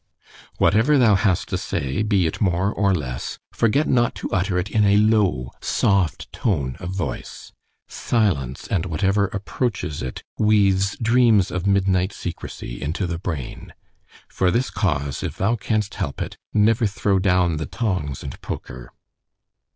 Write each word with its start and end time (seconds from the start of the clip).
Whatever 0.57 0.97
thou 0.97 1.13
hast 1.13 1.47
to 1.49 1.59
say, 1.59 2.01
be 2.01 2.25
it 2.25 2.41
more 2.41 2.73
or 2.73 2.91
less, 2.91 3.37
forget 3.53 3.87
not 3.87 4.15
to 4.15 4.31
utter 4.31 4.57
it 4.57 4.71
in 4.71 4.83
a 4.83 4.97
low 4.97 5.51
soft 5.61 6.33
tone 6.33 6.75
of 6.79 6.89
voice. 6.89 7.51
Silence, 7.87 8.67
and 8.67 8.87
whatever 8.87 9.27
approaches 9.27 10.01
it, 10.01 10.23
weaves 10.39 10.97
dreams 10.99 11.51
of 11.51 11.67
midnight 11.67 12.13
secrecy 12.13 12.81
into 12.81 13.05
the 13.05 13.19
brain: 13.19 13.73
For 14.27 14.49
this 14.49 14.71
cause, 14.71 15.21
if 15.21 15.37
thou 15.37 15.55
canst 15.55 15.93
help 15.93 16.19
it, 16.19 16.35
never 16.51 16.87
throw 16.87 17.19
down 17.19 17.57
the 17.57 17.67
tongs 17.67 18.23
and 18.23 18.41
poker. 18.41 18.91